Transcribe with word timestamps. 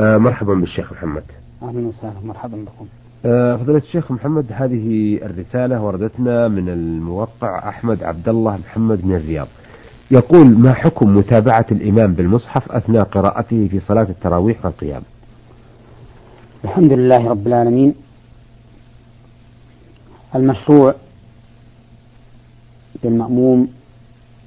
آه 0.00 0.18
مرحبا 0.18 0.54
بالشيخ 0.54 0.92
محمد. 0.92 1.22
أهلا 1.62 1.88
وسهلا 1.88 2.20
مرحبا 2.24 2.56
بكم. 2.56 2.86
آه 3.26 3.56
فضيلة 3.56 3.78
الشيخ 3.78 4.10
محمد 4.10 4.46
هذه 4.50 5.16
الرسالة 5.22 5.82
وردتنا 5.82 6.48
من 6.48 6.68
الموقع 6.68 7.68
أحمد 7.68 8.02
عبد 8.02 8.28
الله 8.28 8.56
محمد 8.56 9.06
من 9.06 9.14
الرياض. 9.14 9.48
يقول 10.10 10.58
ما 10.58 10.72
حكم 10.72 11.16
متابعة 11.16 11.66
الإمام 11.72 12.12
بالمصحف 12.14 12.72
أثناء 12.72 13.04
قراءته 13.04 13.68
في 13.70 13.80
صلاة 13.80 14.02
التراويح 14.02 14.64
والقيام؟ 14.64 15.02
الحمد 16.64 16.92
لله 16.92 17.28
رب 17.28 17.46
العالمين. 17.46 17.94
المشروع 20.34 20.94
للمأموم 23.04 23.68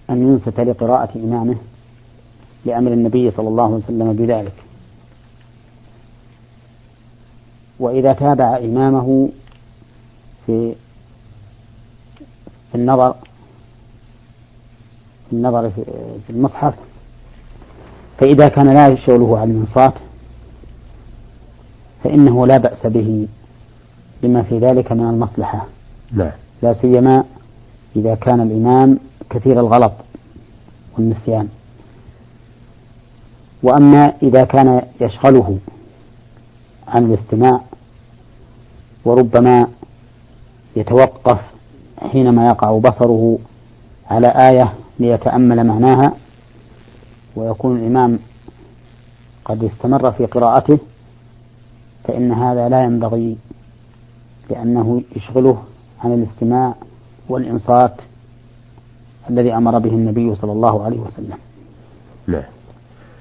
أن 0.10 0.22
ينصت 0.22 0.60
لقراءة 0.60 1.10
إمامه 1.16 1.56
لأمر 2.66 2.94
النبي 2.94 3.32
صلى 3.32 3.48
الله 3.48 3.66
عليه 3.66 3.76
وسلم 3.76 4.14
بذلك. 4.14 4.54
وإذا 7.80 8.14
تابع 8.14 8.58
إمامه 8.58 9.30
في 10.46 10.76
في 12.72 12.76
النظر 12.76 13.16
في 15.30 15.34
النظر 15.34 15.70
في 16.28 16.30
المصحف 16.30 16.74
فإذا 18.18 18.48
كان 18.48 18.68
لا 18.74 18.96
شغله 18.96 19.40
عن 19.40 19.52
الإنصات 19.52 19.94
فإنه 22.04 22.48
لا 22.48 22.58
بأس 22.58 22.86
به 22.86 23.28
لما 24.24 24.44
في 24.44 24.60
ذلك 24.60 24.92
من 24.92 25.10
المصلحة. 25.10 25.66
نعم 26.12 26.32
لا 26.62 26.74
سيما 26.74 27.24
إذا 27.96 28.16
كان 28.16 28.42
الإمام 28.42 29.00
كثير 29.30 29.60
الغلط 29.60 29.92
والنسيان. 30.98 31.48
وأما 33.64 34.14
إذا 34.24 34.44
كان 34.44 34.82
يشغله 35.02 35.58
عن 36.88 37.06
الاستماع 37.06 37.62
وربما 39.06 39.68
يتوقف 40.76 41.40
حينما 42.12 42.48
يقع 42.48 42.78
بصره 42.78 43.38
على 44.10 44.28
آية 44.28 44.74
ليتأمل 45.00 45.64
معناها 45.64 46.14
ويكون 47.36 47.78
الإمام 47.78 48.20
قد 49.46 49.64
استمر 49.64 50.12
في 50.12 50.26
قراءته 50.26 50.80
فإن 52.04 52.32
هذا 52.32 52.70
لا 52.70 52.84
ينبغي 52.84 53.38
لأنه 54.50 55.02
يشغله 55.16 55.64
عن 56.04 56.14
الاستماع 56.14 56.76
والإنصات 57.30 57.94
الذي 59.30 59.54
أمر 59.54 59.80
به 59.80 59.90
النبي 59.90 60.36
صلى 60.36 60.52
الله 60.52 60.84
عليه 60.84 61.00
وسلم. 61.00 61.38
نعم 62.28 62.44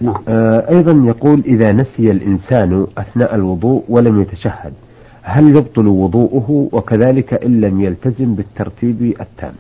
نعم. 0.00 0.22
آه 0.28 0.68
أيضا 0.70 0.92
يقول 1.06 1.42
إذا 1.46 1.72
نسي 1.72 2.10
الإنسان 2.10 2.86
أثناء 2.98 3.34
الوضوء 3.34 3.84
ولم 3.88 4.22
يتشهد 4.22 4.72
هل 5.22 5.56
يبطل 5.56 5.86
وضوءه 5.86 6.68
وكذلك 6.72 7.34
إن 7.44 7.60
لم 7.60 7.80
يلتزم 7.80 8.34
بالترتيب 8.34 9.02
التام؟ 9.20 9.54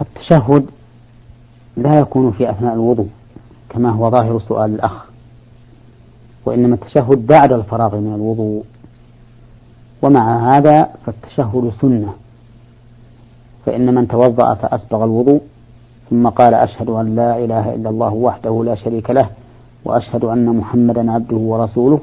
التشهد 0.00 0.66
لا 1.76 1.98
يكون 1.98 2.32
في 2.32 2.50
أثناء 2.50 2.74
الوضوء 2.74 3.08
كما 3.70 3.90
هو 3.90 4.10
ظاهر 4.10 4.40
سؤال 4.40 4.74
الأخ. 4.74 5.06
وإنما 6.44 6.74
التشهد 6.74 7.26
بعد 7.26 7.52
الفراغ 7.52 8.00
من 8.00 8.14
الوضوء. 8.14 8.64
ومع 10.02 10.56
هذا 10.56 10.88
فالتشهد 11.06 11.72
سنة. 11.80 12.14
فإن 13.66 13.94
من 13.94 14.08
توضأ 14.08 14.54
فأسبغ 14.54 15.04
الوضوء. 15.04 15.40
ثم 16.10 16.28
قال 16.28 16.54
أشهد 16.54 16.88
أن 16.90 17.16
لا 17.16 17.44
إله 17.44 17.74
إلا 17.74 17.90
الله 17.90 18.12
وحده 18.14 18.64
لا 18.64 18.74
شريك 18.74 19.10
له 19.10 19.28
وأشهد 19.84 20.24
أن 20.24 20.46
محمدا 20.46 21.12
عبده 21.12 21.36
ورسوله. 21.36 22.00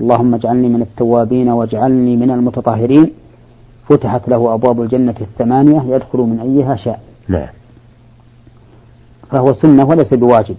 اللهم 0.00 0.34
اجعلني 0.34 0.68
من 0.68 0.82
التوابين 0.82 1.48
واجعلني 1.48 2.16
من 2.16 2.30
المتطهرين. 2.30 3.10
فتحت 3.88 4.28
له 4.28 4.54
أبواب 4.54 4.82
الجنة 4.82 5.14
الثمانية 5.20 5.82
يدخل 5.94 6.18
من 6.18 6.40
أيها 6.40 6.76
شاء. 6.76 7.00
نعم. 7.28 7.48
فهو 9.30 9.54
سنة 9.54 9.84
وليس 9.84 10.14
بواجب. 10.14 10.56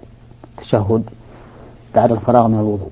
التشهد 0.58 1.04
بعد 1.96 2.12
الفراغ 2.12 2.48
من 2.48 2.60
الوضوء. 2.60 2.92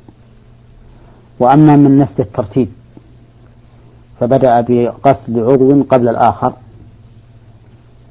وأما 1.39 1.75
من 1.75 1.97
نفس 1.97 2.19
الترتيب 2.19 2.69
فبدأ 4.19 4.61
بغسل 4.61 5.39
عضو 5.39 5.83
قبل 5.83 6.09
الآخر. 6.09 6.53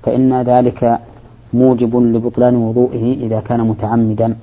فإن 0.02 0.42
ذلك 0.42 0.98
موجب 1.52 1.96
لبطلان 1.96 2.56
وضوئه 2.56 3.26
إذا 3.26 3.40
كان 3.40 3.60
متعمدا. 3.60 4.36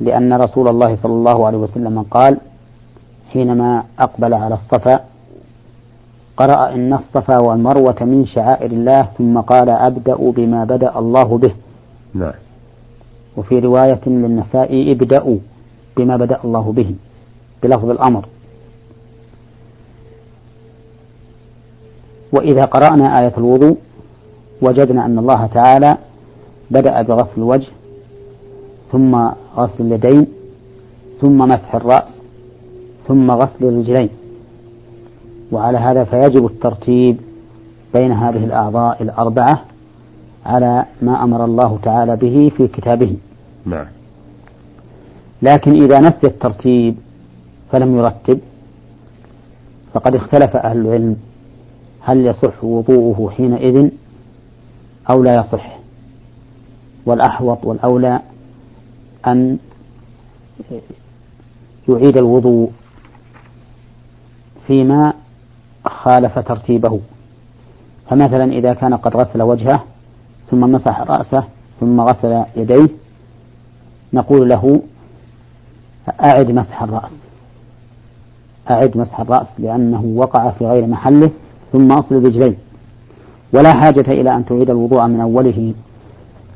لأن 0.00 0.32
رسول 0.32 0.68
الله 0.68 0.96
صلى 0.96 1.12
الله 1.12 1.46
عليه 1.46 1.58
وسلم 1.58 2.02
قال 2.02 2.38
حينما 3.32 3.84
أقبل 3.98 4.34
على 4.34 4.54
الصفا 4.54 5.00
قرأ 6.36 6.74
إن 6.74 6.92
الصفا 6.92 7.38
والمروة 7.38 7.96
من 8.00 8.26
شعائر 8.26 8.70
الله 8.70 9.02
ثم 9.18 9.40
قال 9.40 9.68
أبدأ 9.70 10.16
بما 10.16 10.64
بدأ 10.64 10.98
الله 10.98 11.38
به. 11.38 11.52
نعم. 12.14 12.32
وفي 13.36 13.58
رواية 13.58 14.00
للنساء 14.06 14.92
ابدأوا 14.92 15.38
بما 15.96 16.16
بدأ 16.16 16.38
الله 16.44 16.72
به 16.72 16.94
بلفظ 17.62 17.90
الأمر. 17.90 18.26
وإذا 22.32 22.64
قرأنا 22.64 23.20
آية 23.20 23.32
الوضوء 23.38 23.76
وجدنا 24.62 25.06
أن 25.06 25.18
الله 25.18 25.46
تعالى 25.46 25.96
بدأ 26.70 27.02
بغسل 27.02 27.32
الوجه 27.36 27.68
ثم 28.92 29.28
غسل 29.56 29.80
اليدين 29.80 30.26
ثم 31.20 31.38
مسح 31.38 31.74
الرأس 31.74 32.20
ثم 33.08 33.30
غسل 33.30 33.64
الرجلين. 33.64 34.08
وعلى 35.52 35.78
هذا 35.78 36.04
فيجب 36.04 36.46
الترتيب 36.46 37.16
بين 37.94 38.12
هذه 38.12 38.44
الأعضاء 38.44 39.02
الأربعة 39.02 39.62
على 40.46 40.84
ما 41.02 41.24
أمر 41.24 41.44
الله 41.44 41.78
تعالى 41.82 42.16
به 42.16 42.52
في 42.56 42.68
كتابه. 42.68 43.16
نعم. 43.66 43.86
لكن 45.42 45.82
إذا 45.82 46.00
نسي 46.00 46.26
الترتيب 46.26 46.96
فلم 47.72 47.98
يرتب 47.98 48.40
فقد 49.94 50.14
اختلف 50.14 50.56
أهل 50.56 50.78
العلم 50.78 51.16
هل 52.00 52.26
يصح 52.26 52.64
وضوءه 52.64 53.30
حينئذ 53.30 53.90
أو 55.10 55.22
لا 55.22 55.34
يصح. 55.34 55.78
والأحوط 57.06 57.64
والأولى 57.64 58.20
أن 59.26 59.58
يعيد 61.88 62.16
الوضوء 62.16 62.70
فيما 64.66 65.12
خالف 65.86 66.38
ترتيبه. 66.38 67.00
فمثلا 68.10 68.52
إذا 68.52 68.74
كان 68.74 68.94
قد 68.94 69.16
غسل 69.16 69.42
وجهه 69.42 69.84
ثم 70.50 70.60
مسح 70.60 71.00
رأسه 71.00 71.44
ثم 71.80 72.00
غسل 72.00 72.44
يديه 72.56 72.88
نقول 74.12 74.48
له 74.48 74.82
أعد 76.24 76.50
مسح 76.50 76.82
الرأس. 76.82 77.12
أعد 78.70 78.96
مسح 78.96 79.20
الرأس 79.20 79.46
لأنه 79.58 80.02
وقع 80.16 80.50
في 80.50 80.66
غير 80.66 80.86
محله 80.86 81.30
ثم 81.72 81.92
أصل 81.92 82.14
الرجلين 82.14 82.56
ولا 83.52 83.72
حاجة 83.72 84.04
إلى 84.10 84.36
أن 84.36 84.44
تعيد 84.46 84.70
الوضوء 84.70 85.06
من 85.06 85.20
أوله 85.20 85.74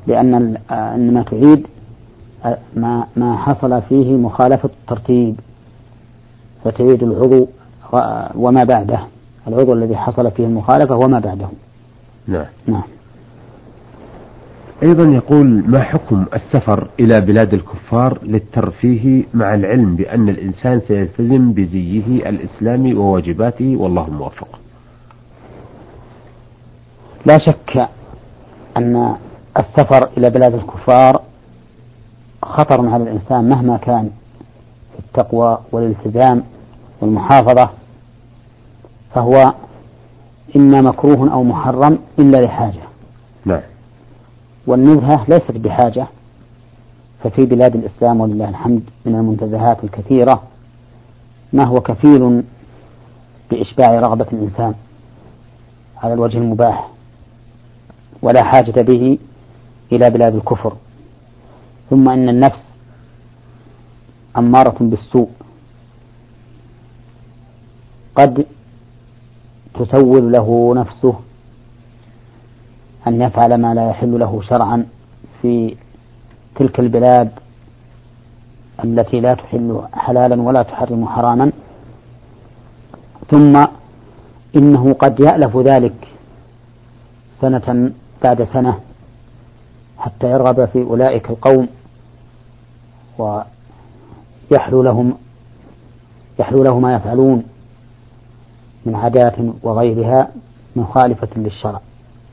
لأن 0.07 0.57
إنما 0.71 1.23
تعيد 1.23 1.67
ما 2.77 3.07
ما 3.17 3.37
حصل 3.37 3.83
فيه 3.83 4.17
مخالفة 4.17 4.71
الترتيب 4.81 5.37
فتعيد 6.65 7.03
العضو 7.03 7.49
وما 8.35 8.65
بعده. 8.65 9.01
العضو 9.49 9.73
الذي 9.73 9.97
حصل 9.97 10.31
فيه 10.31 10.45
المخالفة 10.47 10.97
وما 10.97 11.19
بعده. 11.19 11.49
نعم. 12.29 12.45
نعم. 12.67 12.83
أيضا 14.83 15.05
يقول 15.05 15.65
ما 15.67 15.83
حكم 15.83 16.25
السفر 16.35 16.89
إلى 17.01 17.21
بلاد 17.21 17.55
الكفار 17.55 18.19
للترفيه 18.23 19.25
مع 19.35 19.55
العلم 19.55 19.97
بأن 19.97 20.29
الإنسان 20.29 20.81
سيلتزم 20.89 21.53
بزيه 21.53 22.29
الإسلامي 22.29 22.95
وواجباته؟ 22.95 23.77
والله 23.77 24.11
موفق. 24.11 24.60
لا 27.27 27.39
شك 27.39 27.89
أن 28.77 29.17
السفر 29.59 30.09
إلى 30.17 30.31
بلاد 30.31 30.55
الكفار 30.55 31.23
خطر 32.43 32.89
على 32.89 33.03
الإنسان 33.03 33.49
مهما 33.49 33.77
كان 33.77 34.11
في 34.93 34.99
التقوى 34.99 35.59
والالتزام 35.73 36.43
والمحافظة 37.01 37.71
فهو 39.15 39.55
إما 40.57 40.81
مكروه 40.81 41.33
أو 41.33 41.43
محرم 41.43 41.99
إلا 42.19 42.37
لحاجة. 42.37 42.83
نعم. 43.45 43.61
والنزهة 44.67 45.25
ليست 45.29 45.53
بحاجة 45.53 46.07
ففي 47.25 47.45
بلاد 47.47 47.77
الإسلام 47.77 48.21
ولله 48.21 48.49
الحمد 48.49 48.83
من 49.07 49.15
المنتزهات 49.15 49.85
الكثيرة 49.85 50.43
ما 51.53 51.65
هو 51.65 51.81
كفيل 51.81 52.43
بإشباع 53.51 53.91
رغبة 54.01 54.27
الإنسان 54.33 54.75
على 56.03 56.15
الوجه 56.15 56.39
المباح. 56.39 56.89
ولا 58.23 58.43
حاجة 58.43 58.81
به 58.81 59.19
إلى 59.93 60.11
بلاد 60.11 60.35
الكفر. 60.35 60.77
ثم 61.91 62.09
إن 62.09 62.29
النفس 62.29 62.65
أمارة 64.37 64.77
بالسوء. 64.81 65.29
قد 68.15 68.47
تسول 69.75 70.33
له 70.33 70.75
نفسه 70.77 71.15
أن 73.07 73.23
يفعل 73.23 73.55
ما 73.55 73.75
لا 73.75 73.91
يحل 73.91 74.19
له 74.19 74.43
شرعا 74.43 74.87
في 75.43 75.77
تلك 76.55 76.81
البلاد 76.81 77.31
التي 78.85 79.21
لا 79.21 79.35
تحل 79.35 79.83
حلالا 79.93 80.43
ولا 80.43 80.63
تحرم 80.63 81.07
حراما. 81.09 81.53
ثم 83.31 83.65
إنه 84.57 84.93
قد 84.93 85.21
يألف 85.21 85.57
ذلك 85.57 86.09
سنة 87.41 87.93
بعد 88.25 88.45
سنة 88.45 88.81
حتى 89.99 90.31
يرغب 90.31 90.65
في 90.65 90.83
أولئك 90.83 91.31
القوم 91.31 91.69
ويحلو 93.19 94.83
لهم 94.83 95.15
يحلو 96.39 96.63
له 96.63 96.79
ما 96.79 96.95
يفعلون 96.95 97.45
من 98.87 98.95
عادات 98.95 99.35
وغيرها 99.63 100.29
مخالفة 100.77 101.29
للشرع. 101.37 101.81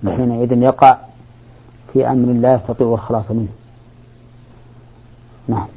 وحينئذ 0.03 0.61
يقع 0.61 0.97
في 1.93 2.07
أمر 2.07 2.33
لا 2.33 2.55
يستطيع 2.55 2.93
الخلاص 2.93 3.31
منه. 3.31 3.47
نعم. 5.47 5.67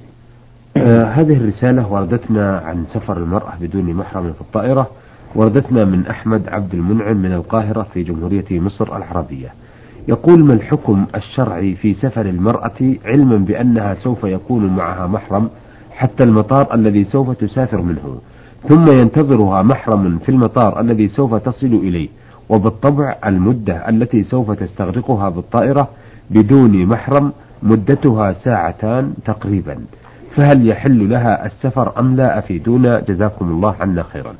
آه 0.76 1.04
هذه 1.04 1.36
الرسالة 1.36 1.92
وردتنا 1.92 2.58
عن 2.58 2.86
سفر 2.94 3.16
المرأة 3.16 3.52
بدون 3.60 3.94
محرم 3.94 4.32
في 4.32 4.40
الطائرة 4.40 4.90
وردتنا 5.34 5.84
من 5.84 6.06
أحمد 6.06 6.48
عبد 6.48 6.74
المنعم 6.74 7.16
من 7.16 7.32
القاهرة 7.32 7.86
في 7.94 8.02
جمهورية 8.02 8.60
مصر 8.60 8.96
العربية. 8.96 9.52
يقول 10.10 10.44
ما 10.44 10.54
الحكم 10.54 11.06
الشرعي 11.14 11.74
في 11.74 11.94
سفر 11.94 12.26
المرأة 12.26 12.94
علما 13.04 13.36
بأنها 13.36 13.94
سوف 13.94 14.24
يكون 14.24 14.66
معها 14.66 15.06
محرم 15.06 15.48
حتى 15.90 16.24
المطار 16.24 16.74
الذي 16.74 17.04
سوف 17.04 17.30
تسافر 17.30 17.82
منه 17.82 18.18
ثم 18.68 18.84
ينتظرها 19.00 19.62
محرم 19.62 20.18
في 20.18 20.28
المطار 20.28 20.80
الذي 20.80 21.08
سوف 21.08 21.34
تصل 21.34 21.66
إليه 21.66 22.08
وبالطبع 22.48 23.16
المدة 23.26 23.88
التي 23.88 24.24
سوف 24.24 24.50
تستغرقها 24.50 25.28
بالطائرة 25.28 25.88
بدون 26.30 26.86
محرم 26.86 27.32
مدتها 27.62 28.32
ساعتان 28.32 29.14
تقريبا. 29.24 29.78
فهل 30.36 30.68
يحل 30.68 31.10
لها 31.10 31.46
السفر 31.46 31.98
أم 31.98 32.16
لا 32.16 32.38
أفيدونا؟ 32.38 33.00
جزاكم 33.00 33.48
الله 33.48 33.74
عنا 33.80 34.02
خيرا. 34.02 34.34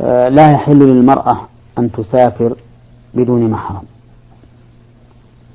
آه، 0.00 0.28
لا 0.28 0.52
يحل 0.52 0.78
للمرأة 0.78 1.40
أن 1.78 1.92
تسافر 1.92 2.56
بدون 3.14 3.50
محرم. 3.50 3.82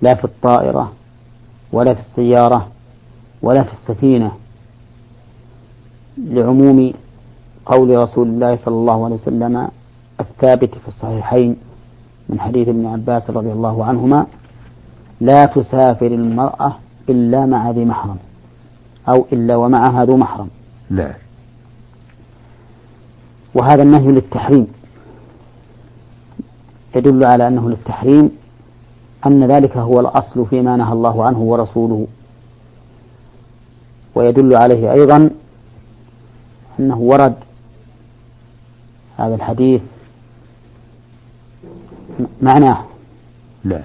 لا 0.02 0.16
في 0.16 0.26
الطائرة 0.26 0.92
ولا 1.72 1.94
في 1.94 2.00
السيارة 2.00 2.68
ولا 3.42 3.64
في 3.64 3.74
السفينة 3.74 4.32
لعموم 6.18 6.94
قول 7.66 7.98
رسول 7.98 8.28
الله 8.28 8.58
صلى 8.58 8.76
الله 8.76 9.06
عليه 9.06 9.16
وسلم 9.16 9.68
الثابت 10.20 10.76
في 10.76 10.88
الصحيحين 10.88 11.56
من 12.30 12.40
حديث 12.40 12.68
ابن 12.68 12.86
عباس 12.86 13.30
رضي 13.30 13.52
الله 13.52 13.86
عنهما 13.86 14.26
لا 15.22 15.46
تسافر 15.46 16.08
المرأة 16.08 16.78
إلا 17.10 17.46
مع 17.46 17.72
ذي 17.72 17.86
محرم 17.86 18.18
أو 19.10 19.26
إلا 19.34 19.56
ومعها 19.56 20.06
ذو 20.06 20.18
محرم. 20.18 20.50
نعم 20.90 21.14
وهذا 23.56 23.84
النهي 23.84 24.12
للتحريم 24.12 24.68
يدل 26.96 27.26
على 27.26 27.48
أنه 27.48 27.70
للتحريم 27.70 28.32
أن 29.26 29.52
ذلك 29.52 29.78
هو 29.78 30.00
الأصل 30.00 30.46
فيما 30.46 30.78
نهى 30.78 30.94
الله 30.94 31.24
عنه 31.24 31.40
ورسوله. 31.40 32.08
ويدل 34.16 34.56
عليه 34.56 34.92
أيضا 34.92 35.30
أنه 36.80 36.98
ورد 36.98 37.36
هذا 39.18 39.36
الحديث 39.36 39.82
معناه 42.42 42.84
لا. 43.64 43.82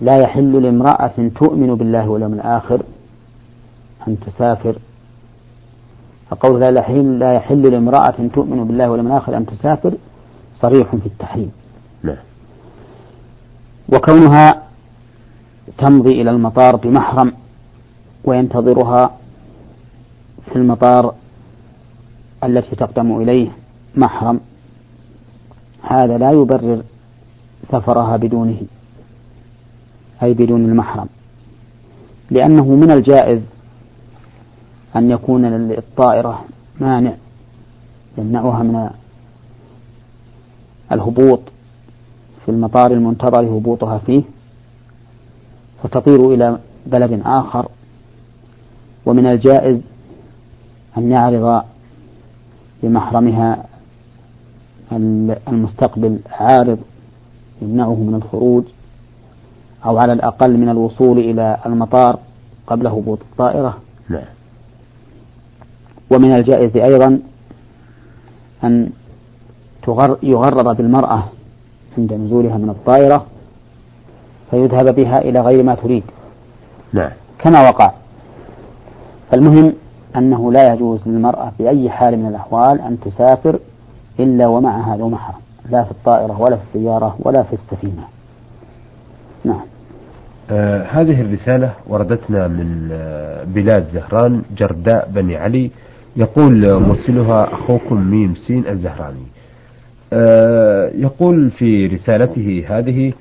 لا 0.00 0.16
يحل 0.16 0.62
لامرأة 0.62 1.30
تؤمن 1.40 1.74
بالله 1.74 2.08
واليوم 2.08 2.32
الآخر 2.32 2.82
أن 4.08 4.16
تسافر. 4.26 4.76
فقول 6.30 6.60
لا 6.60 6.70
يحل 6.80 7.18
لا 7.18 7.32
يحل 7.32 7.72
لامرأة 7.72 8.28
تؤمن 8.34 8.64
بالله 8.64 8.90
واليوم 8.90 9.06
الآخر 9.06 9.36
أن 9.36 9.46
تسافر 9.46 9.94
صريح 10.54 10.96
في 10.96 11.06
التحريم. 11.06 11.52
وكونها 13.92 14.62
تمضي 15.78 16.22
إلى 16.22 16.30
المطار 16.30 16.76
بمحرم 16.76 17.32
وينتظرها 18.24 19.10
في 20.50 20.56
المطار 20.56 21.14
التي 22.44 22.76
تقدم 22.76 23.20
إليه 23.20 23.48
محرم 23.96 24.40
هذا 25.82 26.18
لا 26.18 26.30
يبرر 26.30 26.82
سفرها 27.62 28.16
بدونه 28.16 28.60
أي 30.22 30.34
بدون 30.34 30.64
المحرم 30.64 31.06
لأنه 32.30 32.64
من 32.74 32.90
الجائز 32.90 33.40
أن 34.96 35.10
يكون 35.10 35.44
للطائرة 35.46 36.44
مانع 36.80 37.12
يمنعها 38.18 38.62
من 38.62 38.90
الهبوط 40.92 41.40
في 42.50 42.56
المطار 42.56 42.92
المنتظر 42.92 43.40
هبوطها 43.40 43.98
فيه 43.98 44.22
فتطير 45.82 46.34
إلى 46.34 46.58
بلد 46.86 47.22
آخر 47.24 47.68
ومن 49.06 49.26
الجائز 49.26 49.80
أن 50.98 51.10
يعرض 51.10 51.62
لمحرمها 52.82 53.64
المستقبل 55.48 56.18
عارض 56.30 56.78
يمنعه 57.62 57.94
من 57.94 58.14
الخروج 58.14 58.64
أو 59.84 59.98
على 59.98 60.12
الأقل 60.12 60.56
من 60.56 60.68
الوصول 60.68 61.18
إلى 61.18 61.56
المطار 61.66 62.18
قبل 62.66 62.86
هبوط 62.86 63.18
الطائرة. 63.20 63.78
نعم. 64.08 64.24
ومن 66.10 66.32
الجائز 66.32 66.76
أيضا 66.76 67.20
أن 68.64 68.90
يغرر 70.22 70.72
بالمرأة 70.72 71.24
عند 71.98 72.12
نزولها 72.12 72.58
من 72.58 72.70
الطائرة 72.70 73.26
فيذهب 74.50 74.94
بها 74.94 75.18
إلى 75.18 75.40
غير 75.40 75.62
ما 75.62 75.74
تريد. 75.74 76.02
نعم 76.92 77.10
كما 77.38 77.68
وقع. 77.68 77.92
فالمهم 79.30 79.72
أنه 80.16 80.52
لا 80.52 80.74
يجوز 80.74 81.08
للمرأة 81.08 81.52
بأي 81.58 81.90
حال 81.90 82.18
من 82.18 82.26
الأحوال 82.26 82.80
أن 82.80 83.00
تسافر 83.00 83.58
إلا 84.20 84.46
ومعها 84.46 84.96
ذو 84.96 85.08
محرم. 85.08 85.40
لا 85.70 85.84
في 85.84 85.90
الطائرة 85.90 86.40
ولا 86.40 86.56
في 86.56 86.62
السيارة 86.62 87.16
ولا 87.18 87.42
في 87.42 87.52
السفينة. 87.52 88.04
نعم. 89.44 89.60
آه 90.50 90.82
هذه 90.82 91.20
الرسالة 91.20 91.72
وردتنا 91.88 92.48
من 92.48 92.88
آه 92.92 93.44
بلاد 93.44 93.86
زهران 93.92 94.42
جرداء 94.56 95.08
بني 95.14 95.36
علي. 95.36 95.70
يقول 96.16 96.80
مرسلها 96.80 97.54
أخوكم 97.54 98.10
ميم 98.10 98.34
سين 98.34 98.66
الزهراني. 98.66 99.26
يقول 100.94 101.50
في 101.50 101.86
رسالته 101.86 102.64
هذه 102.68 103.12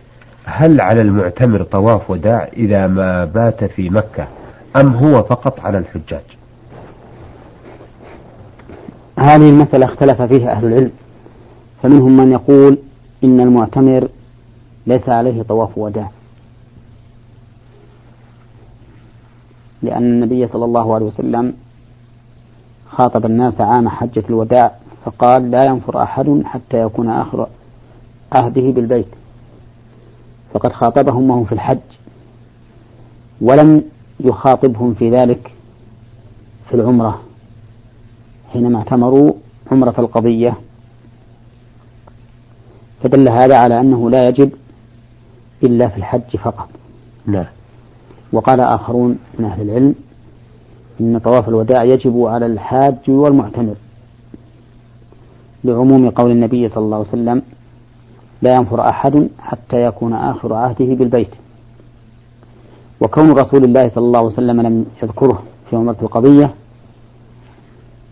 هل 0.46 0.81
على 0.81 1.01
المعتمر 1.01 1.63
طواف 1.63 2.10
وداع 2.12 2.50
إذا 2.58 2.88
ما 2.88 3.25
بات 3.25 3.63
في 3.63 3.89
مكة 3.89 4.27
أم 4.75 4.96
هو 4.96 5.24
فقط 5.24 5.60
على 5.60 5.77
الحجاج؟ 5.77 6.22
هذه 9.19 9.50
المسألة 9.50 9.86
اختلف 9.86 10.22
فيها 10.22 10.51
أهل 10.51 10.65
العلم 10.65 10.91
فمنهم 11.84 12.17
من 12.17 12.31
يقول 12.31 12.77
إن 13.24 13.39
المعتمر 13.39 14.08
ليس 14.88 15.10
عليه 15.10 15.41
طواف 15.41 15.77
وداع. 15.77 16.10
لأن 19.84 20.03
النبي 20.03 20.48
صلى 20.48 20.65
الله 20.65 20.96
عليه 20.96 21.05
وسلم 21.05 21.53
خاطب 22.89 23.25
الناس 23.25 23.62
عام 23.62 23.89
حجة 23.89 24.24
الوداع 24.29 24.72
فقال 25.06 25.51
لا 25.51 25.65
ينفر 25.65 26.03
أحد 26.03 26.41
حتى 26.46 26.82
يكون 26.82 27.10
آخر 27.10 27.48
عهده 28.32 28.62
بالبيت. 28.62 29.08
فقد 30.53 30.72
خاطبهم 30.72 31.29
وهم 31.29 31.46
في 31.46 31.51
الحج 31.51 31.77
ولم 33.41 33.84
يخاطبهم 34.20 34.94
في 34.94 35.10
ذلك 35.10 35.51
في 36.70 36.75
العمرة 36.75 37.22
حينما 38.53 38.79
اعتمروا 38.79 39.34
عمرة 39.72 39.96
القضية. 40.00 40.53
فدل 43.03 43.29
هذا 43.29 43.58
على 43.58 43.79
أنه 43.79 44.10
لا 44.10 44.27
يجب 44.27 44.51
إلا 45.63 45.88
في 45.88 45.98
الحج 45.98 46.38
فقط. 46.44 46.70
نعم. 47.25 47.46
وقال 48.34 48.60
آخرون 48.60 49.20
من 49.39 49.46
أهل 49.46 49.62
العلم 49.62 49.96
إن 51.01 51.20
طواف 51.20 51.50
الوداع 51.50 51.84
يجب 51.84 52.22
على 52.25 52.46
الحاج 52.46 52.96
والمعتمر. 53.08 53.75
لعموم 55.63 56.10
قول 56.10 56.32
النبي 56.32 56.70
صلى 56.70 56.84
الله 56.84 56.98
عليه 56.98 57.08
وسلم 57.08 57.42
لا 58.42 58.56
ينفر 58.56 58.89
أحد 58.89 59.30
حتى 59.39 59.84
يكون 59.84 60.13
آخر 60.13 60.54
عهده 60.54 60.86
بالبيت. 60.86 61.30
وكون 63.01 63.32
رسول 63.32 63.63
الله 63.63 63.89
صلى 63.89 64.06
الله 64.06 64.20
عليه 64.20 64.28
وسلم 64.28 64.62
لم 64.62 64.86
يذكره 65.04 65.44
في 65.70 65.75
عمرة 65.75 65.98
القضية 66.01 66.54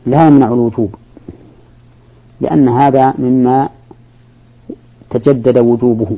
لا 0.05 0.27
يمنع 0.27 0.47
الوجوب 0.47 0.95
لأن 2.41 2.69
هذا 2.69 3.13
مما 3.17 3.69
تجدد 5.09 5.57
وجوبه 5.57 6.17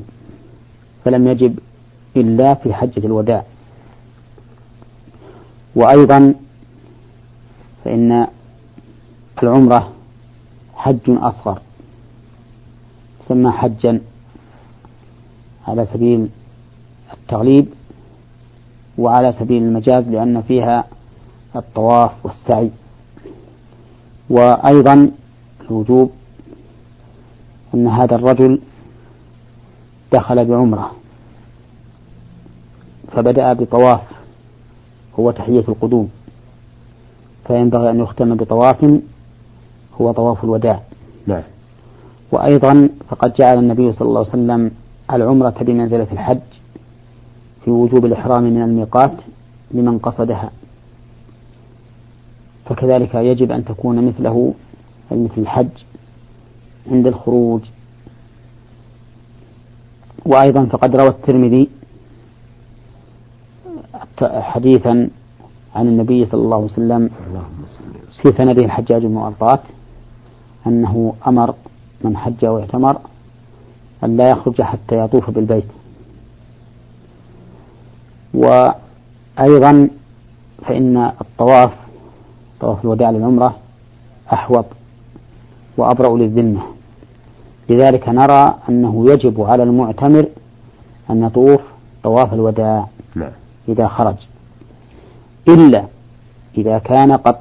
فلم 1.05 1.27
يجب 1.27 1.59
إلا 2.17 2.53
في 2.53 2.73
حجة 2.73 3.05
الوداع. 3.05 3.43
وأيضا 5.75 6.33
فإن 7.85 8.27
العمرة 9.43 9.91
حج 10.79 10.99
أصغر. 11.07 11.61
تسمى 13.19 13.51
حجا 13.51 14.01
على 15.67 15.85
سبيل 15.85 16.29
التغليب 17.13 17.67
وعلى 18.97 19.33
سبيل 19.39 19.63
المجاز 19.63 20.07
لأن 20.07 20.41
فيها 20.41 20.87
الطواف 21.55 22.25
والسعي. 22.25 22.71
وأيضا 24.29 25.11
الوجوب 25.61 26.11
أن 27.73 27.87
هذا 27.87 28.15
الرجل 28.15 28.61
دخل 30.13 30.45
بعمرة 30.45 30.91
فبدأ 33.11 33.53
بطواف 33.53 34.01
هو 35.19 35.31
تحية 35.31 35.63
القدوم. 35.67 36.09
فينبغي 37.47 37.89
أن 37.89 37.99
يختم 37.99 38.35
بطواف 38.35 38.99
هو 40.01 40.11
طواف 40.11 40.43
الوداع. 40.43 40.81
نعم. 41.27 41.43
وأيضا 42.31 42.89
فقد 43.09 43.33
جعل 43.33 43.57
النبي 43.57 43.93
صلى 43.93 44.07
الله 44.07 44.19
عليه 44.19 44.29
وسلم 44.29 44.71
العمرة 45.13 45.55
بمنزلة 45.61 46.07
الحج 46.11 46.39
في 47.65 47.71
وجوب 47.71 48.05
الإحرام 48.05 48.43
من 48.43 48.61
الميقات 48.61 49.13
لمن 49.71 49.97
قصدها. 49.97 50.51
فكذلك 52.65 53.15
يجب 53.15 53.51
أن 53.51 53.65
تكون 53.65 54.07
مثله 54.07 54.53
مثل 55.11 55.31
الحج 55.37 55.69
عند 56.91 57.07
الخروج. 57.07 57.61
وأيضا 60.25 60.65
فقد 60.65 60.95
روى 60.95 61.07
الترمذي 61.07 61.69
حديثا 64.21 65.09
عن 65.75 65.87
النبي 65.87 66.25
صلى 66.25 66.41
الله 66.41 66.55
عليه 66.55 66.65
وسلم 66.65 67.09
في 68.21 68.31
سنده 68.31 68.65
الحجاج 68.65 69.05
بن 69.05 69.17
أنه 70.69 71.13
أمر 71.27 71.53
من 72.01 72.17
حج 72.17 72.45
أو 72.45 72.59
اعتمر 72.59 72.97
أن 74.03 74.17
لا 74.17 74.29
يخرج 74.29 74.61
حتى 74.61 74.97
يطوف 74.97 75.29
بالبيت. 75.29 75.63
وأيضا 78.33 79.89
فإن 80.65 81.11
الطواف 81.21 81.71
طواف 82.61 82.83
الوداع 82.83 83.09
للعمرة 83.09 83.55
أحوط 84.33 84.65
وأبرأ 85.77 86.17
للذمة. 86.17 86.61
لذلك 87.69 88.09
نرى 88.09 88.55
أنه 88.69 89.11
يجب 89.11 89.41
على 89.41 89.63
المعتمر 89.63 90.25
أن 91.09 91.23
يطوف 91.23 91.61
طواف 92.03 92.33
الوداع 92.33 92.87
نعم. 93.15 93.31
إذا 93.69 93.87
خرج. 93.87 94.15
إلا 95.47 95.85
إذا 96.57 96.77
كان 96.77 97.11
قد 97.11 97.35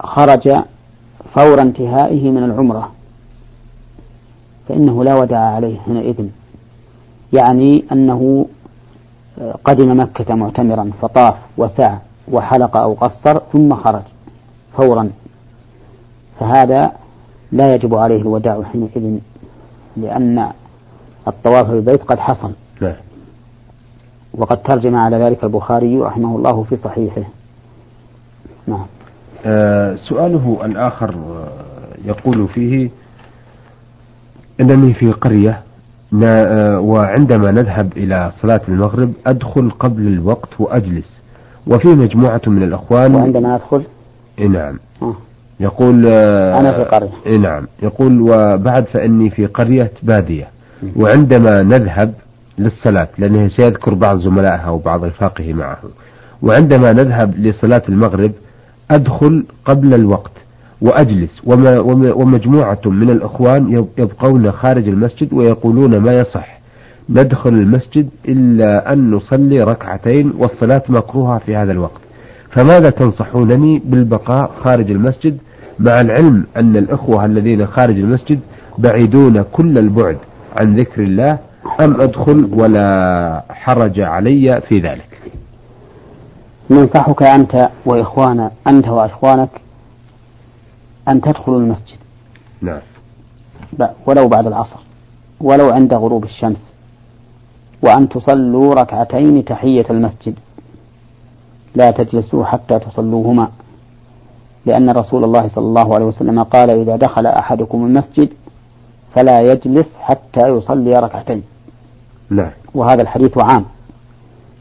خرج 0.00 0.62
فور 1.34 1.62
انتهائه 1.62 2.30
من 2.30 2.44
العمرة. 2.44 2.92
فإنه 4.68 5.04
لا 5.04 5.14
وداع 5.14 5.54
عليه 5.54 5.80
حينئذ. 5.80 6.26
يعني 7.32 7.84
أنه 7.92 8.46
قدم 9.64 10.00
مكة 10.00 10.34
معتمرا 10.34 10.90
فطاف 11.02 11.34
وسعى 11.56 11.98
وحلق 12.28 12.76
أو 12.76 12.92
قصر 12.92 13.38
ثم 13.52 13.74
خرج 13.74 14.02
فورا. 14.76 15.10
فهذا 16.40 16.92
لا 17.52 17.74
يجب 17.74 17.94
عليه 17.94 18.20
الوداع 18.20 18.62
حينئذ 18.62 19.18
لأن 19.96 20.52
الطواف 21.28 21.66
بالبيت 21.70 22.02
قد 22.02 22.18
حصل. 22.18 22.52
وقد 24.34 24.62
ترجم 24.62 24.96
على 24.96 25.16
ذلك 25.16 25.44
البخاري 25.44 25.98
رحمه 25.98 26.36
الله 26.36 26.62
في 26.62 26.76
صحيحه. 26.76 27.22
نعم. 28.66 28.80
آه 28.80 29.01
سؤاله 30.08 30.60
الآخر 30.64 31.10
آه، 31.10 31.48
يقول 32.04 32.48
فيه 32.48 32.90
إنني 34.60 34.94
في 34.94 35.12
قرية 35.12 35.62
آه، 36.24 36.80
وعندما 36.80 37.50
نذهب 37.50 37.92
إلى 37.96 38.32
صلاة 38.42 38.60
المغرب 38.68 39.12
أدخل 39.26 39.70
قبل 39.70 40.06
الوقت 40.06 40.48
وأجلس. 40.58 41.10
وفي 41.66 41.88
مجموعة 41.88 42.40
من 42.46 42.62
الأخوان 42.62 43.14
وعندما 43.14 43.54
أدخل؟ 43.54 43.82
نعم. 44.38 44.78
آه. 45.02 45.14
يقول 45.60 46.06
آه 46.06 46.60
أنا 46.60 46.72
في 46.72 46.84
قرية. 46.84 47.38
نعم. 47.38 47.66
يقول 47.82 48.20
وبعد 48.20 48.84
فإني 48.84 49.30
في 49.30 49.46
قرية 49.46 49.92
بادية 50.02 50.48
وعندما 50.96 51.62
نذهب 51.62 52.14
للصلاة 52.58 53.08
لأنه 53.18 53.48
سيذكر 53.48 53.94
بعض 53.94 54.18
زملائها 54.20 54.70
وبعض 54.70 55.04
رفاقه 55.04 55.52
معه 55.52 55.78
وعندما 56.42 56.92
نذهب 56.92 57.34
لصلاة 57.38 57.82
المغرب 57.88 58.32
أدخل 58.90 59.44
قبل 59.64 59.94
الوقت 59.94 60.32
وأجلس. 60.80 61.40
وما 61.44 61.80
ومجموعة 62.12 62.80
من 62.86 63.10
الإخوان 63.10 63.84
يبقون 63.98 64.52
خارج 64.52 64.88
المسجد 64.88 65.32
ويقولون 65.32 65.96
ما 65.96 66.20
يصح. 66.20 66.60
ندخل 67.10 67.50
المسجد 67.54 68.08
إلا 68.28 68.92
أن 68.92 69.10
نصلي 69.10 69.56
ركعتين 69.56 70.32
والصلاة 70.38 70.82
مكروهة 70.88 71.38
في 71.38 71.56
هذا 71.56 71.72
الوقت. 71.72 72.00
فماذا 72.50 72.90
تنصحونني 72.90 73.82
بالبقاء 73.84 74.50
خارج 74.64 74.90
المسجد؟ 74.90 75.38
مع 75.78 76.00
العلم 76.00 76.44
أن 76.56 76.76
الإخوة 76.76 77.24
الذين 77.24 77.66
خارج 77.66 77.98
المسجد 77.98 78.40
بعيدون 78.78 79.42
كل 79.42 79.78
البعد 79.78 80.16
عن 80.60 80.76
ذكر 80.76 81.02
الله 81.02 81.38
أم 81.80 82.00
أدخل 82.00 82.48
ولا 82.52 83.44
حرج 83.50 84.00
علي 84.00 84.62
في 84.68 84.78
ذلك؟ 84.78 85.11
ننصحك 86.70 87.22
أنت 87.22 87.68
وإخوانا 87.86 88.50
أنت 88.66 88.88
وإخوانك 88.88 89.50
أن 91.08 91.20
تدخلوا 91.20 91.60
المسجد. 91.60 91.98
نعم. 92.60 92.80
ولو 94.06 94.28
بعد 94.28 94.46
العصر. 94.46 94.80
ولو 95.40 95.70
عند 95.70 95.94
غروب 95.94 96.24
الشمس. 96.24 96.64
وأن 97.82 98.08
تصلوا 98.08 98.74
ركعتين 98.74 99.44
تحية 99.44 99.84
المسجد. 99.90 100.34
لا 101.74 101.90
تجلسوا 101.90 102.44
حتى 102.44 102.78
تصلوهما. 102.78 103.48
لأن 104.66 104.90
رسول 104.90 105.24
الله 105.24 105.48
صلى 105.48 105.64
الله 105.64 105.94
عليه 105.94 106.04
وسلم 106.04 106.42
قال 106.42 106.70
إذا 106.70 106.96
دخل 106.96 107.26
أحدكم 107.26 107.86
المسجد 107.86 108.28
فلا 109.14 109.40
يجلس 109.40 109.94
حتى 110.00 110.48
يصلي 110.48 110.98
ركعتين. 110.98 111.42
نعم. 112.30 112.50
وهذا 112.74 113.02
الحديث 113.02 113.38
عام. 113.38 113.64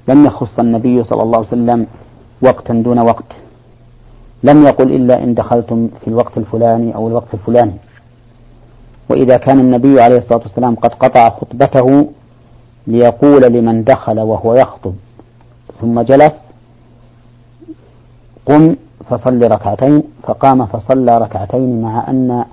لم 0.08 0.26
يخص 0.26 0.60
النبي 0.60 1.04
صلى 1.04 1.24
الله 1.24 1.38
عليه 1.38 1.48
وسلم 1.48 1.88
وقتا 2.42 2.74
دون 2.74 3.00
وقت. 3.00 3.26
لم 4.44 4.66
يقل 4.66 4.96
إلا 4.96 5.24
إن 5.24 5.34
دخلتم 5.34 5.90
في 6.02 6.08
الوقت 6.08 6.38
الفلاني 6.38 6.96
أو 6.96 7.08
الوقت 7.08 7.34
الفلاني. 7.34 7.74
وإذا 9.10 9.38
كان 9.38 9.60
النبي 9.60 10.02
عليه 10.02 10.18
الصلاة 10.18 10.42
والسلام 10.42 10.76
قد 10.76 10.94
قطع 10.94 11.30
خطبته 11.30 12.10
ليقول 12.88 13.42
لمن 13.54 13.84
دخل 13.84 14.20
وهو 14.20 14.56
يخطب 14.56 14.94
ثم 15.82 16.02
جلس 16.02 16.34
قم 18.46 18.76
فصل 19.10 19.52
ركعتين 19.52 20.04
فقام 20.24 20.66
فصلى 20.66 21.18
ركعتين 21.18 21.82
مع 21.82 22.10
أن 22.10 22.46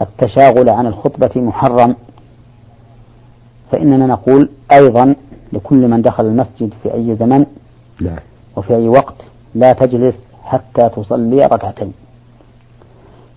التشاغل 0.00 0.68
عن 0.68 0.86
الخطبة 0.86 1.40
محرم. 1.40 1.96
فإننا 3.72 4.06
نقول 4.06 4.50
أيضا 4.72 5.14
لكل 5.52 5.88
من 5.88 6.02
دخل 6.02 6.26
المسجد 6.26 6.72
في 6.82 6.94
أي 6.94 7.16
زمن 7.16 7.46
لا. 8.00 8.16
وفي 8.56 8.74
أي 8.74 8.88
وقت 8.88 9.14
لا 9.54 9.72
تجلس 9.72 10.14
حتى 10.44 10.88
تصلي 10.88 11.46
ركعتين. 11.46 11.92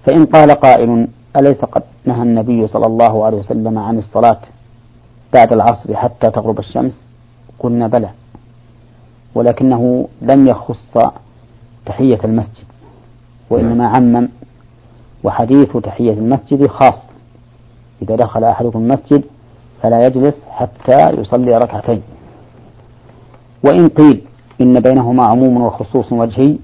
فإن 0.05 0.25
قال 0.25 0.51
قائل 0.51 1.08
أليس 1.38 1.58
قد 1.58 1.84
نهى 2.05 2.22
النبي 2.22 2.67
صلى 2.67 2.86
الله 2.86 3.25
عليه 3.25 3.38
وسلم 3.38 3.79
عن 3.79 3.98
الصلاة 3.98 4.39
بعد 5.34 5.53
العصر 5.53 5.96
حتى 5.96 6.29
تغرب 6.32 6.60
الشمس؟ 6.60 7.00
قلنا 7.60 7.88
بلى 7.88 8.10
ولكنه 9.36 10.08
لم 10.22 10.48
يخص 10.48 10.98
تحية 11.86 12.20
المسجد 12.24 12.65
وإنما 13.50 13.88
عمم 13.88 14.29
وحديث 15.24 15.77
تحية 15.77 16.13
المسجد 16.13 16.67
خاص. 16.67 17.00
إذا 18.01 18.15
دخل 18.15 18.43
أحدكم 18.43 18.79
المسجد 18.79 19.24
فلا 19.83 20.05
يجلس 20.05 20.35
حتى 20.51 21.09
يصلي 21.21 21.57
ركعتين. 21.57 22.01
وإن 23.63 23.87
قيل 23.87 24.21
إن 24.61 24.79
بينهما 24.79 25.25
عموم 25.25 25.61
وخصوص 25.61 26.11
وجهي 26.11 26.57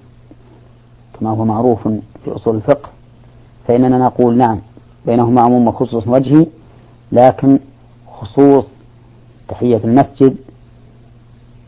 كما 1.20 1.30
هو 1.30 1.46
معروف 1.46 1.88
في 2.24 2.32
أصول 2.36 2.56
الفقه 2.56 2.90
فإننا 3.68 3.98
نقول 3.98 4.38
نعم 4.38 4.60
بينهما 5.06 5.42
عموم 5.42 5.68
وخصوص 5.68 6.08
وجهي 6.08 6.46
لكن 7.12 7.60
خصوص 8.08 8.68
تحية 9.48 9.78
المسجد 9.84 10.36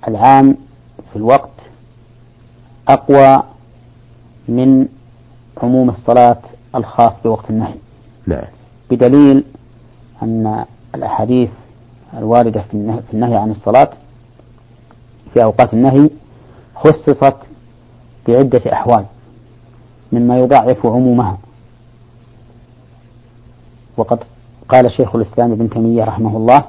العام 0.08 0.58
في 1.12 1.15
الوقت 1.15 1.50
أقوى 2.88 3.43
من 4.48 4.88
عموم 5.63 5.89
الصلاة 5.89 6.41
الخاص 6.75 7.13
بوقت 7.24 7.50
النهي. 7.50 7.75
نعم. 8.27 8.46
بدليل 8.91 9.43
أن 10.24 10.65
الأحاديث 10.95 11.50
الواردة 12.17 12.62
في 12.71 13.13
النهي 13.13 13.36
عن 13.36 13.51
الصلاة 13.51 13.89
في 15.33 15.43
أوقات 15.43 15.74
النهي 15.74 16.10
خصصت 16.75 17.36
بعدة 18.27 18.74
أحوال 18.74 19.05
مما 20.12 20.38
يضعف 20.38 20.86
عمومها. 20.86 21.38
وقد 23.98 24.19
قال 24.69 24.91
شيخ 24.91 25.15
الإسلام 25.15 25.51
ابن 25.51 25.69
تيمية 25.69 26.03
رحمه 26.03 26.38
الله 26.38 26.63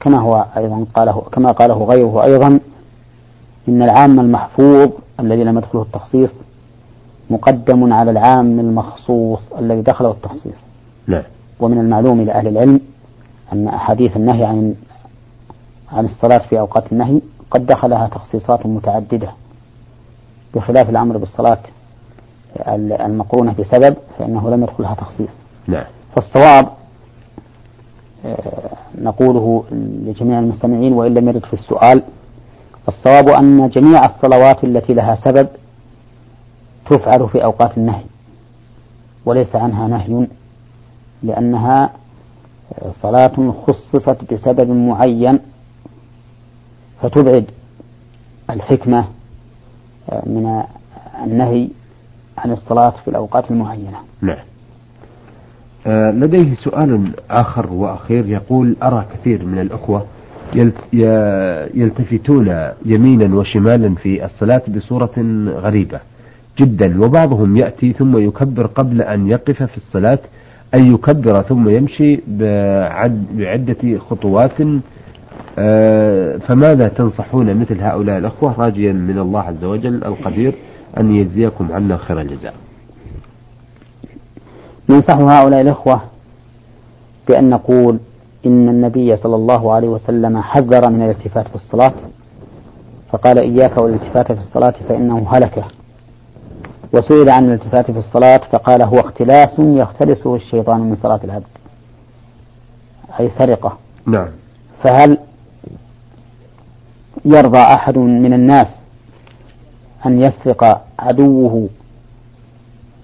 كما 0.00 0.18
هو 0.20 0.46
أيضا 0.56 0.86
قاله 0.94 1.22
كما 1.32 1.52
قاله 1.52 1.84
غيره 1.84 2.24
أيضا 2.24 2.60
إن 3.68 3.82
العام 3.82 4.20
المحفوظ 4.20 4.90
الذي 5.20 5.44
لم 5.44 5.58
يدخله 5.58 5.82
التخصيص 5.82 6.30
مقدم 7.30 7.92
على 7.92 8.10
العام 8.10 8.60
المخصوص 8.60 9.40
الذي 9.58 9.82
دخله 9.82 10.10
التخصيص. 10.10 10.54
نعم. 11.06 11.22
ومن 11.60 11.78
المعلوم 11.78 12.20
لأهل 12.22 12.48
العلم 12.48 12.80
أن 13.52 13.68
أحاديث 13.68 14.16
النهي 14.16 14.44
عن 14.44 14.74
عن 15.92 16.04
الصلاة 16.04 16.38
في 16.38 16.60
أوقات 16.60 16.92
النهي 16.92 17.20
قد 17.50 17.66
دخلها 17.66 18.08
تخصيصات 18.08 18.66
متعددة 18.66 19.28
بخلاف 20.54 20.90
الأمر 20.90 21.16
بالصلاة 21.16 21.58
المقرونة 23.00 23.52
بسبب 23.52 23.96
فإنه 24.18 24.50
لم 24.50 24.62
يدخلها 24.62 24.94
تخصيص. 24.94 25.30
نعم. 25.66 25.84
فالصواب 26.16 26.68
آه، 28.26 28.70
نقوله 28.98 29.64
لجميع 30.06 30.38
المستمعين 30.38 30.92
وإن 30.92 31.14
لم 31.14 31.28
يرد 31.28 31.44
في 31.44 31.52
السؤال 31.52 32.02
الصواب 32.88 33.28
أن 33.28 33.68
جميع 33.68 34.00
الصلوات 34.04 34.64
التي 34.64 34.94
لها 34.94 35.14
سبب 35.24 35.48
تفعل 36.90 37.28
في 37.28 37.44
أوقات 37.44 37.78
النهي 37.78 38.04
وليس 39.26 39.56
عنها 39.56 39.88
نهي 39.88 40.26
لأنها 41.26 41.90
صلاة 43.02 43.54
خصصت 43.66 44.32
بسبب 44.32 44.70
معين 44.70 45.38
فتبعد 47.02 47.44
الحكمة 48.50 49.04
من 50.26 50.62
النهي 51.24 51.68
عن 52.38 52.52
الصلاة 52.52 52.90
في 53.04 53.08
الأوقات 53.08 53.50
المعينة. 53.50 53.98
نعم. 54.20 54.44
آه، 55.86 56.10
لديه 56.10 56.54
سؤال 56.54 57.10
آخر 57.30 57.72
وأخير. 57.72 58.28
يقول 58.28 58.76
أرى 58.82 59.06
كثير 59.14 59.44
من 59.44 59.58
الأخوة 59.58 60.06
يلتفتون 61.74 62.70
يمينا 62.84 63.36
وشمالا 63.36 63.94
في 63.94 64.24
الصلاة 64.24 64.62
بصورة 64.68 65.44
غريبة 65.48 66.00
جدا 66.58 67.04
وبعضهم 67.04 67.56
يأتي 67.56 67.92
ثم 67.92 68.18
يكبر 68.18 68.66
قبل 68.66 69.02
أن 69.02 69.28
يقف 69.28 69.62
في 69.62 69.76
الصلاة 69.76 70.18
أن 70.74 70.94
يكبر 70.94 71.42
ثم 71.42 71.68
يمشي 71.68 72.20
بعد 72.28 73.26
بعدة 73.32 73.98
خطوات 73.98 74.60
آه، 75.58 76.36
فماذا 76.36 76.88
تنصحون 76.88 77.60
مثل 77.60 77.80
هؤلاء 77.80 78.18
الأخوة 78.18 78.54
راجيا 78.58 78.92
من 78.92 79.18
الله 79.18 79.40
عز 79.40 79.64
وجل 79.64 80.04
القدير 80.04 80.54
أن 81.00 81.16
يجزيكم 81.16 81.72
عنا 81.72 81.96
خير 81.96 82.20
الجزاء؟ 82.20 82.54
ننصح 84.90 85.18
هؤلاء 85.18 85.60
الأخوة 85.60 86.00
بأن 87.28 87.50
نقول 87.50 87.98
إن 88.46 88.68
النبي 88.68 89.16
صلى 89.16 89.36
الله 89.36 89.72
عليه 89.72 89.88
وسلم 89.88 90.38
حذر 90.38 90.90
من 90.90 91.02
الالتفات 91.02 91.48
في 91.48 91.54
الصلاة 91.54 91.92
فقال 93.12 93.38
إياك 93.38 93.78
والالتفات 93.78 94.32
في 94.32 94.40
الصلاة 94.40 94.74
فإنه 94.88 95.26
هلكة 95.30 95.64
وسئل 96.92 97.28
عن 97.28 97.44
الالتفات 97.44 97.90
في 97.90 97.98
الصلاة 97.98 98.40
فقال 98.52 98.82
هو 98.82 99.00
اختلاس 99.00 99.54
يختلسه 99.58 100.34
الشيطان 100.36 100.80
من 100.80 100.96
صلاة 100.96 101.20
العبد. 101.24 101.46
أي 103.20 103.30
سرقة. 103.38 103.78
نعم. 104.06 104.28
فهل 104.84 105.18
يرضى 107.24 107.58
أحد 107.58 107.98
من 107.98 108.32
الناس 108.32 108.66
أن 110.06 110.20
يسرق 110.20 110.84
عدوه 110.98 111.68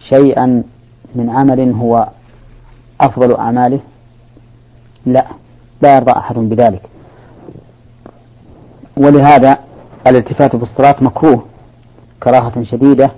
شيئا 0.08 0.62
من 1.14 1.30
عمل 1.30 1.72
هو 1.72 2.08
أفضل 3.00 3.36
أعماله؟ 3.36 3.80
لا 5.06 5.26
لا 5.82 5.96
يرضى 5.96 6.12
أحد 6.12 6.34
بذلك. 6.34 6.82
ولهذا 8.96 9.58
الالتفات 10.06 10.56
في 10.56 10.62
الصلاة 10.62 10.96
مكروه 11.00 11.44
كراهة 12.22 12.64
شديدة 12.64 13.10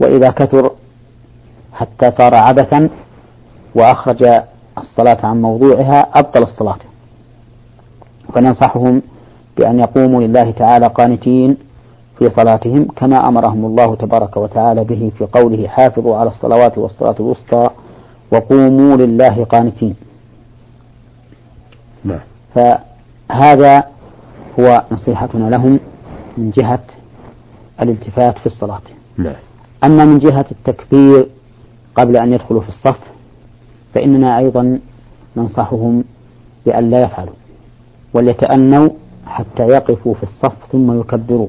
وإذا 0.00 0.28
كثر 0.28 0.70
حتى 1.72 2.10
صار 2.10 2.34
عبثا 2.34 2.90
وأخرج 3.74 4.24
الصلاة 4.78 5.26
عن 5.26 5.42
موضوعها 5.42 6.00
أبطل 6.00 6.42
الصلاة. 6.42 6.78
فننصحهم 8.34 9.02
بأن 9.56 9.78
يقوموا 9.78 10.22
لله 10.22 10.50
تعالى 10.50 10.86
قانتين 10.86 11.56
في 12.18 12.30
صلاتهم 12.36 12.84
كما 12.96 13.28
أمرهم 13.28 13.64
الله 13.64 13.96
تبارك 13.96 14.36
وتعالى 14.36 14.84
به 14.84 15.12
في 15.18 15.24
قوله 15.24 15.68
حافظوا 15.68 16.16
على 16.16 16.30
الصلوات 16.30 16.78
والصلاة 16.78 17.14
الوسطى 17.20 17.66
وقوموا 18.32 18.96
لله 18.96 19.44
قانتين. 19.44 19.96
نعم. 22.04 22.20
فهذا 22.54 23.84
هو 24.60 24.82
نصيحتنا 24.92 25.50
لهم 25.50 25.80
من 26.38 26.50
جهة 26.50 26.84
الالتفات 27.82 28.38
في 28.38 28.46
الصلاة. 28.46 28.82
نعم. 29.16 29.47
أما 29.84 30.04
من 30.04 30.18
جهة 30.18 30.46
التكبير 30.52 31.26
قبل 31.94 32.16
أن 32.16 32.32
يدخلوا 32.32 32.60
في 32.60 32.68
الصف 32.68 32.98
فإننا 33.94 34.38
أيضا 34.38 34.78
ننصحهم 35.36 36.04
بأن 36.66 36.90
لا 36.90 37.02
يفعلوا 37.02 37.34
وليتأنوا 38.14 38.88
حتى 39.26 39.62
يقفوا 39.62 40.14
في 40.14 40.22
الصف 40.22 40.52
ثم 40.72 41.00
يكبروا. 41.00 41.48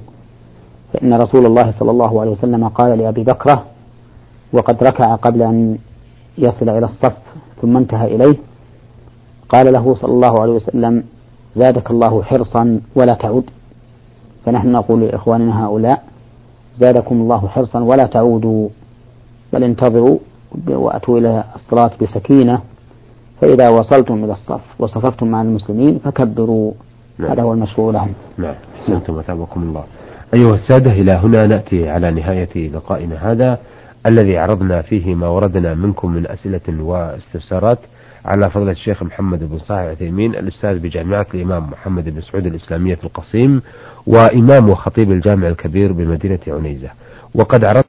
فإن 0.94 1.14
رسول 1.14 1.46
الله 1.46 1.74
صلى 1.80 1.92
الله 1.92 2.22
عليه 2.22 2.32
وسلم 2.32 2.68
قال 2.68 2.98
لأبي 2.98 3.24
بكرة 3.24 3.66
وقد 4.54 4.84
ركع 4.84 5.16
قبل 5.16 5.42
أن 5.42 5.78
يصل 6.38 6.70
إلى 6.70 6.86
الصف 6.86 7.14
ثم 7.62 7.78
انتهى 7.78 8.16
إليه 8.16 8.36
قال 9.50 9.74
له 9.74 9.96
صلى 9.96 10.12
الله 10.12 10.42
عليه 10.42 10.54
وسلم 10.54 11.04
زادك 11.56 11.92
الله 11.92 12.24
حرصا 12.24 12.82
ولا 12.96 13.14
تعود. 13.14 13.44
فنحن 14.46 14.72
نقول 14.72 15.02
لإخواننا 15.02 15.66
هؤلاء 15.66 16.04
زادكم 16.78 17.16
الله 17.22 17.48
حرصا 17.48 17.80
ولا 17.80 18.04
تعودوا 18.04 18.70
بل 19.54 19.64
انتظروا 19.64 20.20
وأتوا 20.68 21.20
إلى 21.20 21.44
الصلاة 21.56 21.92
بسكينة 22.02 22.62
فإذا 23.42 23.70
وصلتم 23.70 24.24
إلى 24.24 24.34
الصف 24.34 24.62
وصففتم 24.80 25.28
مع 25.28 25.42
المسلمين 25.42 26.00
فكبروا 26.00 26.74
نعم. 27.18 27.32
هذا 27.32 27.42
هو 27.42 27.54
المشروع 27.54 27.92
لهم. 27.92 28.14
نعم. 28.38 28.56
أحسنتم 28.80 29.16
وثابكم 29.16 29.62
الله. 29.64 29.84
أيها 30.34 30.56
السادة 30.56 30.92
إلى 30.92 31.12
هنا 31.12 31.48
نأتي 31.48 31.90
على 31.90 32.12
نهاية 32.12 32.70
لقائنا 32.70 33.32
هذا 33.32 33.58
الذي 34.06 34.38
عرضنا 34.38 34.82
فيه 34.82 35.16
ما 35.16 35.28
وردنا 35.28 35.74
منكم 35.74 36.12
من 36.12 36.28
أسئلة 36.28 36.84
واستفسارات. 36.84 37.80
على 38.26 38.50
فضل 38.50 38.70
الشيخ 38.70 39.04
محمد 39.04 39.50
بن 39.50 39.58
صالح 39.58 39.80
العثيمين 39.82 40.36
الأستاذ 40.36 40.80
بجامعة 40.80 41.28
الإمام 41.34 41.70
محمد 41.70 42.10
بن 42.10 42.22
سعود 42.22 42.46
الإسلامية 42.46 42.96
في 42.96 43.04
القصيم 43.04 43.62
وإمام 44.08 44.70
وخطيب 44.70 45.12
الجامع 45.12 45.48
الكبير 45.48 45.92
بمدينة 45.94 46.40
عنيزة. 46.48 46.90
وقد 47.36 47.66
عرض 47.66 47.84